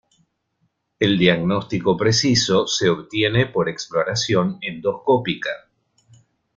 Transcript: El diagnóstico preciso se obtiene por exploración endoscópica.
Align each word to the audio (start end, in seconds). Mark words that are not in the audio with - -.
El 0.99 1.19
diagnóstico 1.19 1.95
preciso 1.95 2.65
se 2.65 2.89
obtiene 2.89 3.45
por 3.45 3.69
exploración 3.69 4.57
endoscópica. 4.61 5.51